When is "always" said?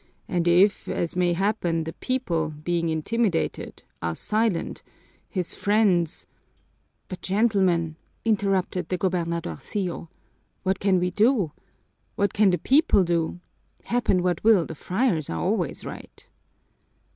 15.39-15.85